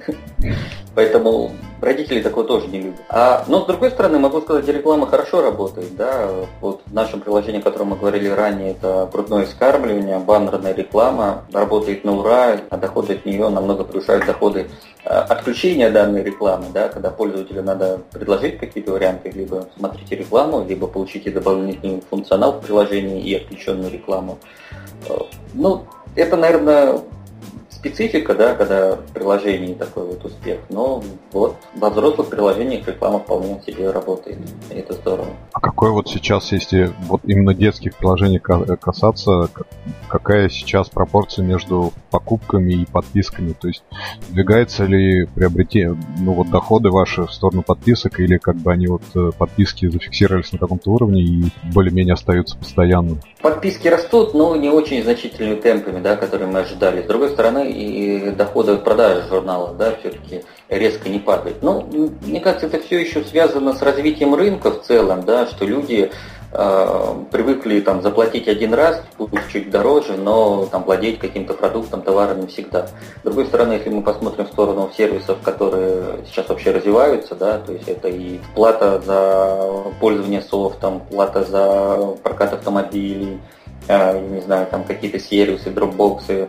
[0.95, 3.01] Поэтому родители такого тоже не любят.
[3.09, 5.97] А, но с другой стороны, могу сказать, реклама хорошо работает.
[5.97, 6.31] Да?
[6.61, 12.05] Вот в нашем приложении, о котором мы говорили ранее, это грудное скармливание, баннерная реклама, работает
[12.05, 14.69] на ура, а доходы от нее намного превышают доходы
[15.05, 20.87] а, отключения данной рекламы, да, когда пользователю надо предложить какие-то варианты, либо смотрите рекламу, либо
[20.87, 24.39] получите дополнительный функционал в приложении и отключенную рекламу.
[25.09, 25.15] Э,
[25.55, 27.01] ну, это, наверное,
[27.85, 30.61] специфика, да, когда в приложении такой вот успех.
[30.71, 34.39] Но вот во взрослых приложениях реклама вполне себе работает.
[34.71, 35.29] И это здорово.
[35.53, 38.41] А какой вот сейчас, если вот именно детских приложений
[38.81, 39.51] касаться,
[40.09, 43.53] какая сейчас пропорция между покупками и подписками?
[43.53, 43.85] То есть
[44.31, 49.03] двигается ли приобретение, ну вот доходы ваши в сторону подписок, или как бы они вот
[49.15, 53.19] э, подписки зафиксировались на каком-то уровне и более-менее остаются постоянно?
[53.43, 57.03] Подписки растут, но не очень значительными темпами, да, которые мы ожидали.
[57.03, 61.63] С другой стороны, и доходы от продажи журнала, да, все-таки резко не падают.
[61.63, 61.87] Ну,
[62.23, 66.11] мне кажется, это все еще связано с развитием рынка в целом, да, что люди
[66.53, 72.47] э, привыкли там заплатить один раз, пусть чуть дороже, но там владеть каким-то продуктом, товаром
[72.47, 72.87] всегда.
[72.87, 77.73] С другой стороны, если мы посмотрим в сторону сервисов, которые сейчас вообще развиваются, да, то
[77.73, 83.41] есть это и плата за пользование софтом, плата за прокат автомобилей,
[83.89, 86.49] э, не знаю, там какие-то сервисы, дропбоксы,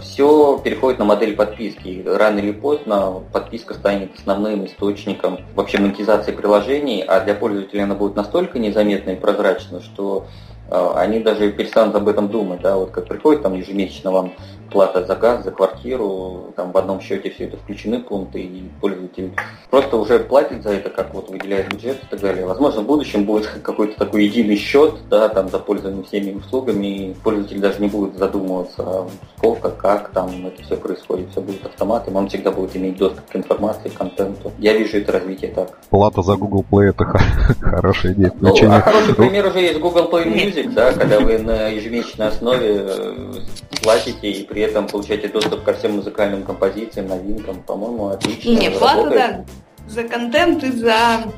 [0.00, 2.02] все переходит на модель подписки.
[2.04, 8.16] Рано или поздно подписка станет основным источником вообще монетизации приложений, а для пользователя она будет
[8.16, 10.26] настолько незаметна и прозрачна, что
[10.70, 12.62] э, они даже перестанут об этом думать.
[12.62, 12.76] Да?
[12.76, 14.32] Вот как приходит там ежемесячно вам
[14.70, 19.32] плата за газ, за квартиру, там в одном счете все это включены пункты, и пользователь
[19.70, 22.46] просто уже платит за это, как вот выделяет бюджет и так далее.
[22.46, 27.14] Возможно, в будущем будет какой-то такой единый счет, да, там за пользование всеми услугами, и
[27.14, 32.16] пользователь даже не будет задумываться, а сколько, как там это все происходит, все будет автоматом,
[32.16, 34.52] он всегда будет иметь доступ к информации, к контенту.
[34.58, 35.78] Я вижу это развитие так.
[35.90, 37.04] Плата за Google Play это
[37.60, 38.32] хорошая идея.
[38.40, 42.84] Ну, а хороший пример уже есть Google Play Music, да, когда вы на ежемесячной основе
[42.86, 43.32] э,
[43.82, 48.50] платите и при при этом получаете доступ ко всем музыкальным композициям, новинкам, по-моему, отлично.
[48.50, 49.44] Не, плата, да,
[49.88, 51.32] за контент и за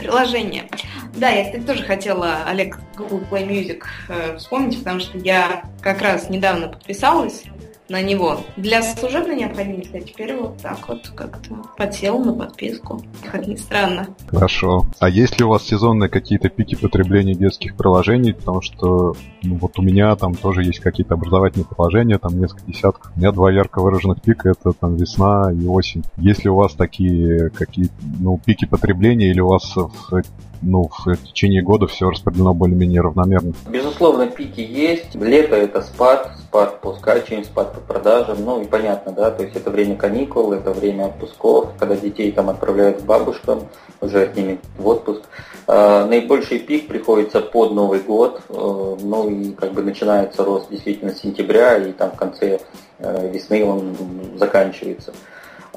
[0.00, 0.68] приложение.
[1.14, 6.02] Да, я, кстати, тоже хотела, Олег, Google Play Music э, вспомнить, потому что я как
[6.02, 7.44] раз недавно подписалась
[7.88, 13.46] на него для служебной необходимости, а теперь вот так вот как-то подсел на подписку, как
[13.46, 14.08] ни странно.
[14.28, 14.86] Хорошо.
[14.98, 18.34] А есть ли у вас сезонные какие-то пики потребления детских приложений?
[18.34, 23.12] Потому что ну, вот у меня там тоже есть какие-то образовательные приложения, там несколько десятков.
[23.14, 26.04] У меня два ярко выраженных пика, это там весна и осень.
[26.16, 30.22] Есть ли у вас такие какие ну, пики потребления или у вас в
[30.62, 33.52] ну, в течение года все распределено более-менее равномерно.
[33.70, 35.14] Безусловно, пики есть.
[35.14, 38.44] Лето это спад, спад по скачиванию, спад по продажам.
[38.44, 42.48] Ну и понятно, да, то есть это время каникул, это время отпусков, когда детей там
[42.48, 43.68] отправляют к бабушкам,
[44.00, 45.22] уже от ними в отпуск.
[45.66, 51.12] А, наибольший пик приходится под Новый год, э, ну и как бы начинается рост действительно
[51.12, 52.60] с сентября, и там в конце
[52.98, 53.96] э, весны он
[54.38, 55.12] заканчивается.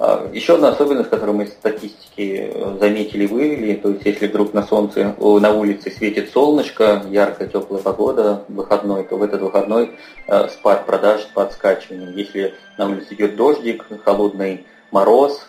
[0.01, 4.27] А, еще одна особенность, которую мы из статистики э, заметили и вывели, то есть если
[4.27, 9.91] вдруг на солнце, на улице светит солнышко, яркая теплая погода, выходной, то в этот выходной
[10.27, 12.11] э, спад продаж, спад скачивания.
[12.11, 15.45] Если на улице идет дождик, холодный мороз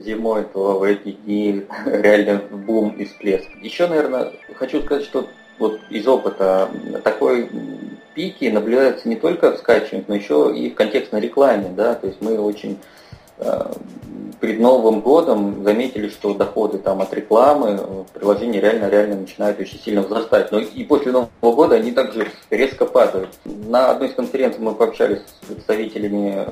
[0.00, 3.48] зимой, то в эти дни реально бум и всплеск.
[3.60, 5.28] Еще, наверное, хочу сказать, что
[5.60, 6.68] вот из опыта
[7.04, 7.48] такой
[8.14, 12.20] пики наблюдаются не только в скачивании, но еще и в контекстной рекламе, да, то есть
[12.20, 12.78] мы очень
[14.42, 19.78] перед Новым годом заметили, что доходы там от рекламы в приложении реально, реально начинают очень
[19.78, 20.50] сильно возрастать.
[20.50, 23.28] Но и после Нового года они также резко падают.
[23.44, 26.44] На одной из конференций мы пообщались с представителями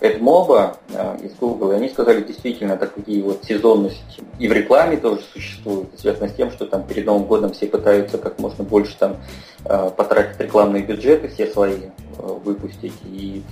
[0.00, 5.22] AdMob э, из Google, и они сказали, действительно, такие вот сезонности и в рекламе тоже
[5.32, 9.16] существуют, связано с тем, что там перед Новым годом все пытаются как можно больше там
[9.64, 11.78] э, потратить рекламные бюджеты, все свои
[12.18, 12.92] выпустить.
[13.06, 13.42] И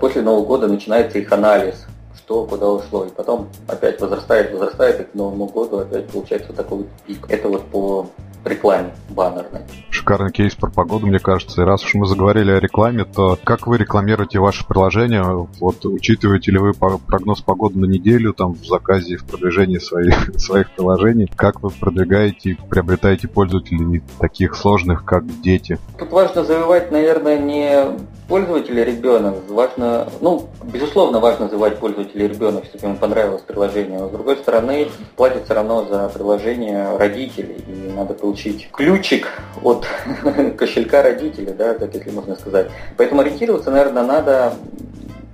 [0.00, 1.86] после Нового года начинается их анализ
[2.28, 6.78] что куда ушло, и потом опять возрастает, возрастает, и к Новому году опять получается такой
[6.78, 7.24] вот пик.
[7.30, 8.06] Это вот по
[8.48, 9.62] рекламе баннерной.
[9.90, 11.62] Шикарный кейс про погоду, мне кажется.
[11.62, 15.22] И раз уж мы заговорили о рекламе, то как вы рекламируете ваше приложение?
[15.60, 20.70] Вот учитываете ли вы прогноз погоды на неделю там в заказе, в продвижении своих, своих
[20.72, 21.30] приложений?
[21.34, 25.78] Как вы продвигаете и приобретаете пользователей таких сложных, как дети?
[25.98, 29.36] Тут важно завоевать, наверное, не пользователя ребенок.
[29.48, 33.98] Важно, ну, безусловно, важно завоевать пользователя ребенок, чтобы ему понравилось приложение.
[33.98, 37.56] Но с другой стороны, платят все равно за приложение родители.
[37.66, 38.37] И надо получить
[38.72, 39.28] ключик
[39.62, 39.86] от
[40.56, 42.70] кошелька родителя, да, так если можно сказать.
[42.96, 44.54] Поэтому ориентироваться, наверное, надо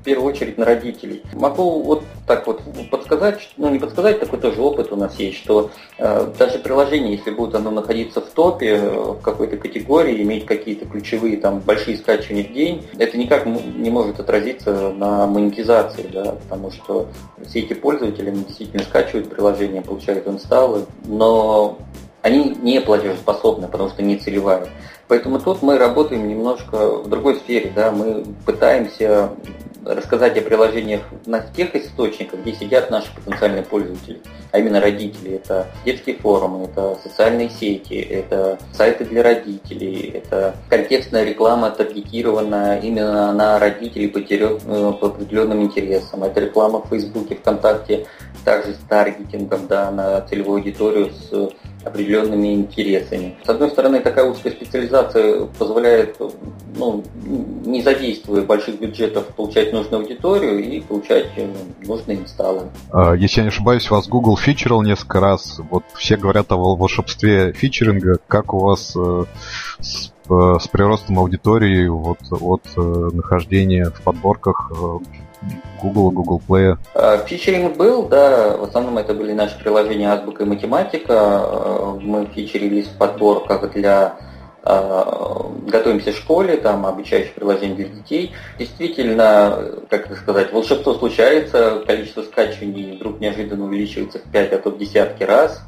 [0.01, 1.23] в первую очередь на родителей.
[1.33, 5.71] Могу вот так вот подсказать, ну не подсказать, такой тоже опыт у нас есть, что
[5.97, 10.85] э, даже приложение, если будет оно находиться в топе э, в какой-то категории, иметь какие-то
[10.85, 16.71] ключевые там большие скачивания в день, это никак не может отразиться на монетизации, да, потому
[16.71, 17.09] что
[17.47, 21.79] все эти пользователи действительно скачивают приложение, получают инсталлы, но
[22.25, 24.69] они не платежеспособны, потому что не целевая.
[25.09, 29.29] Поэтому тут мы работаем немножко в другой сфере, да, мы пытаемся
[29.85, 34.23] рассказать о приложениях на тех источниках, где сидят наши потенциальные пользователи,
[34.53, 35.35] а именно родители.
[35.35, 43.35] Это детские форумы, это социальные сети, это сайты для родителей, это контекстная реклама, таргетированная именно
[43.35, 46.25] на родителей по, э, по определенным интересам.
[46.25, 48.07] Это реклама в Фейсбуке, ВКонтакте,
[48.47, 51.53] также с таргетингом да, на целевую аудиторию с
[51.85, 53.37] определенными интересами.
[53.45, 56.17] С одной стороны, такая узкая специализация позволяет,
[56.77, 57.05] ну,
[57.65, 61.47] не задействуя больших бюджетов, получать нужную аудиторию и получать э,
[61.87, 62.63] нужные инсталлы.
[62.91, 65.61] А, если я не ошибаюсь, вас Google фичерил несколько раз.
[65.71, 68.19] Вот все говорят о волшебстве фичеринга.
[68.29, 69.25] Как у вас э,
[69.81, 74.73] с, э, с приростом аудитории вот, от нахождения в подборках
[75.85, 76.77] Google, Google Play?
[76.95, 81.15] А, фичеринг был, да, в основном это были наши приложения Азбука и Математика.
[81.15, 84.17] А, мы фичерились в подборках для
[84.63, 88.33] а, готовимся в школе, там обучающих приложений для детей.
[88.59, 94.71] Действительно, как это сказать, волшебство случается, количество скачиваний вдруг неожиданно увеличивается в 5, а то
[94.71, 95.63] в десятки раз.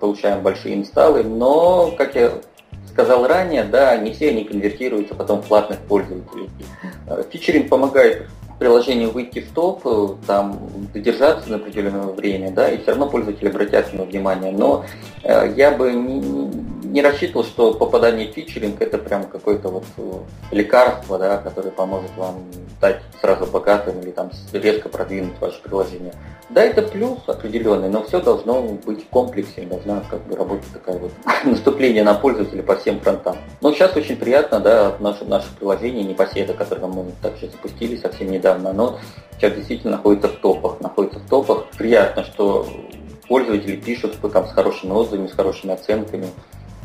[0.00, 2.32] Получаем большие инсталлы, но, как я
[2.92, 6.50] сказал ранее, да, не все они конвертируются потом в платных пользователей.
[7.30, 8.28] Фичеринг помогает
[8.62, 13.48] приложению выйти в топ, э, там задержаться на определенное время, да, и все равно пользователи
[13.48, 14.52] обратят на него внимание.
[14.52, 14.84] Но
[15.24, 16.20] э, я бы не,
[16.92, 20.12] не рассчитывал, что попадание в фичеринг это прям какое-то вот э,
[20.50, 22.44] лекарство, да, которое поможет вам
[22.76, 26.12] стать сразу богатым или там резко продвинуть ваше приложение.
[26.50, 30.98] Да, это плюс определенный, но все должно быть в комплексе, должна как бы работать такая
[30.98, 31.12] вот
[31.44, 33.38] наступление на пользователя по всем фронтам.
[33.62, 38.70] Но сейчас очень приятно, да, наше, наше приложение Непоседа, которое мы также запустили совсем недавно,
[38.70, 38.98] оно
[39.38, 41.64] сейчас действительно находится в топах, находится в топах.
[41.78, 42.66] Приятно, что
[43.26, 46.26] пользователи пишут там, с хорошими отзывами, с хорошими оценками.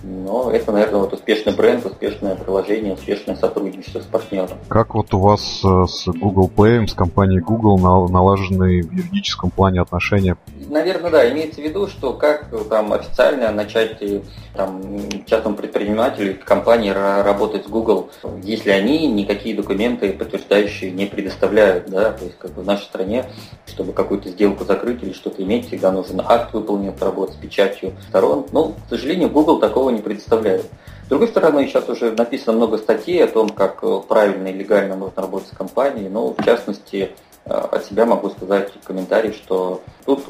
[0.08, 4.58] Но это, наверное, вот успешный бренд, успешное приложение, успешное сотрудничество с партнером.
[4.70, 9.82] Как вот у вас э, с Google Play, с компанией Google налажены в юридическом плане
[9.82, 10.38] отношения?
[10.70, 11.30] Наверное, да.
[11.32, 14.22] Имеется в виду, что как там официально начать э,
[14.54, 14.82] там,
[15.26, 18.10] частному предпринимателю компании работать с Google,
[18.44, 23.26] если они никакие документы подтверждающие не предоставляют, да, то есть как бы в нашей стране,
[23.66, 28.46] чтобы какую-то сделку закрыть или что-то иметь, всегда нужен акт выполнен работы с печатью сторон.
[28.52, 30.66] Но, к сожалению, Google такого не предоставляет.
[31.08, 34.98] С другой стороны, сейчас уже написано много статей о том, как э, правильно и легально
[34.98, 37.12] нужно работать с компанией, но в частности
[37.46, 40.26] э, от себя могу сказать комментарий, что тут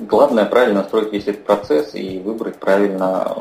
[0.00, 3.40] Главное правильно настроить весь этот процесс и выбрать правильно э,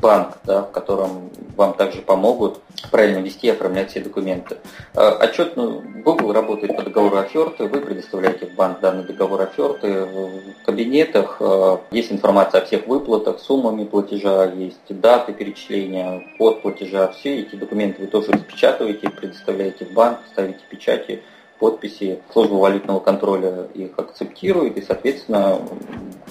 [0.00, 4.56] банк, да, в котором вам также помогут правильно вести и оформлять все документы.
[4.94, 10.04] Э, отчет ну, Google работает по договору оферты, вы предоставляете в банк данный договор оферты.
[10.04, 17.06] В кабинетах э, есть информация о всех выплатах, суммами платежа, есть даты перечисления, код платежа.
[17.12, 21.22] Все эти документы вы тоже распечатываете, предоставляете в банк, ставите печати
[21.58, 25.60] подписи, служба валютного контроля их акцептирует, и, соответственно,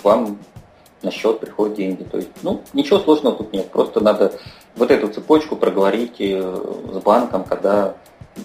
[0.03, 0.39] вам
[1.01, 2.03] на счет приходят деньги.
[2.03, 3.69] То есть, ну, ничего сложного тут нет.
[3.69, 4.33] Просто надо
[4.75, 6.41] вот эту цепочку проговорить э,
[6.93, 7.95] с банком, когда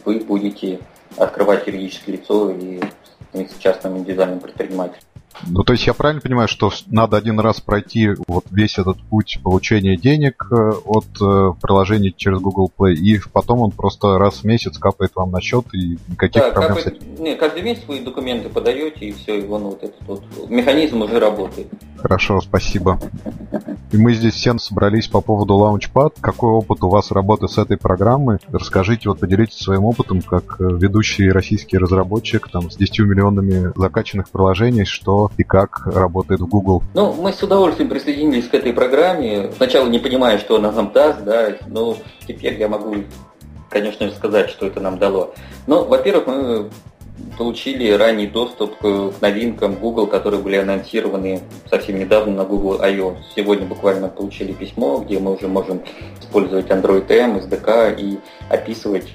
[0.05, 0.81] вы будете
[1.16, 2.81] открывать юридическое лицо или
[3.29, 5.03] становиться частным индивидуальным предпринимателем.
[5.47, 9.39] Ну, то есть я правильно понимаю, что надо один раз пройти вот весь этот путь
[9.43, 14.45] получения денег э, от э, приложения через Google Play, и потом он просто раз в
[14.45, 17.22] месяц капает вам на счет, и никаких да, проблем капает, с этим?
[17.22, 21.20] Нет, каждый месяц вы документы подаете, и все, и вон вот этот вот механизм уже
[21.20, 21.68] работает.
[21.99, 23.01] Хорошо, спасибо.
[23.91, 26.14] И мы здесь все собрались по поводу Launchpad.
[26.20, 28.39] Какой опыт у вас работы с этой программой?
[28.51, 34.31] Расскажите, вот поделитесь своим опытом, как э, ведущий российский разработчик там, с 10 миллионами закачанных
[34.31, 36.83] приложений, что и как работает в Google.
[36.95, 39.51] Ну, мы с удовольствием присоединились к этой программе.
[39.57, 41.97] Сначала не понимая, что она нам даст, да, но
[42.27, 42.95] теперь я могу
[43.71, 45.35] конечно, сказать, что это нам дало.
[45.66, 46.71] Ну, во-первых, мы
[47.39, 53.16] получили ранний доступ к новинкам Google, которые были анонсированы совсем недавно на Google I.O.
[53.34, 55.80] Сегодня буквально получили письмо, где мы уже можем
[56.20, 58.18] использовать Android M, SDK и
[58.51, 59.09] описывать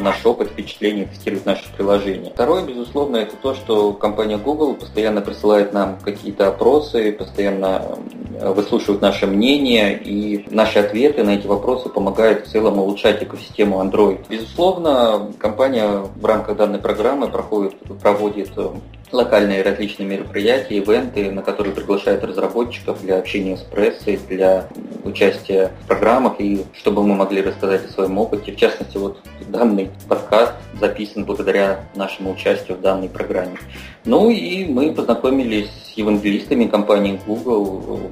[0.00, 2.30] наш опыт, впечатления, тестировать наши приложения.
[2.30, 7.96] Второе, безусловно, это то, что компания Google постоянно присылает нам какие-то опросы, постоянно
[8.40, 14.24] выслушивают наше мнение, и наши ответы на эти вопросы помогают в целом улучшать экосистему Android.
[14.28, 17.51] Безусловно, компания в рамках данной программы проходит,
[18.00, 18.68] проводит э,
[19.12, 24.68] локальные различные мероприятия, ивенты, на которые приглашают разработчиков для общения с прессой, для
[25.04, 28.52] участия в программах и чтобы мы могли рассказать о своем опыте.
[28.52, 33.58] В частности, вот данный подкаст записан благодаря нашему участию в данной программе.
[34.04, 38.10] Ну и мы познакомились с евангелистами компании Google.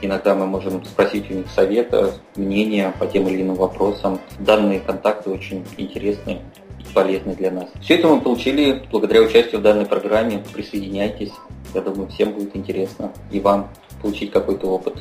[0.00, 4.20] Иногда мы можем спросить у них совета, мнения по тем или иным вопросам.
[4.38, 6.40] Данные контакты очень интересные
[6.92, 7.68] полезны для нас.
[7.80, 10.42] Все это мы получили благодаря участию в данной программе.
[10.52, 11.32] Присоединяйтесь.
[11.74, 13.70] Я думаю, всем будет интересно и вам
[14.00, 14.94] получить какой-то опыт.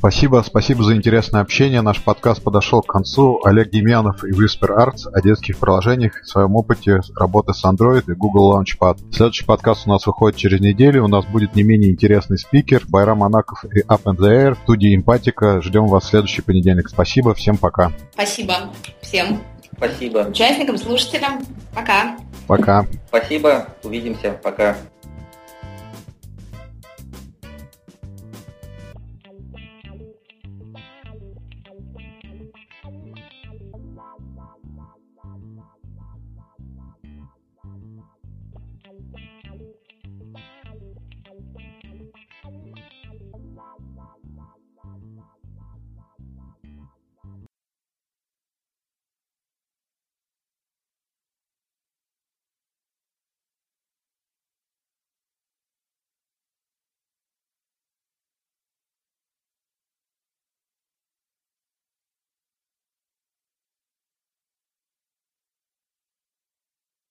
[0.00, 1.82] Спасибо, спасибо за интересное общение.
[1.82, 3.38] Наш подкаст подошел к концу.
[3.44, 8.56] Олег Демьянов и Whisper Arts о детских приложениях, своем опыте работы с Android и Google
[8.56, 9.12] Launchpad.
[9.12, 11.04] Следующий подкаст у нас выходит через неделю.
[11.04, 14.96] У нас будет не менее интересный спикер Байрам Анаков и Up in the Air, студия
[14.96, 15.60] Эмпатика.
[15.60, 16.88] Ждем вас в следующий понедельник.
[16.88, 17.92] Спасибо, всем пока.
[18.14, 18.54] Спасибо
[19.02, 19.38] всем.
[19.80, 20.18] Спасибо.
[20.28, 21.42] Участникам, слушателям.
[21.74, 22.18] Пока.
[22.46, 22.86] Пока.
[23.08, 23.66] Спасибо.
[23.82, 24.32] Увидимся.
[24.42, 24.76] Пока.